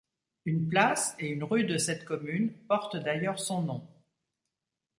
Une 0.45 0.67
place 0.67 1.15
et 1.19 1.27
une 1.27 1.43
rue 1.43 1.63
de 1.65 1.77
cette 1.77 2.05
commune 2.05 2.51
porte 2.67 2.97
d'ailleurs 2.97 3.37
son 3.37 3.61
nom. 3.61 3.87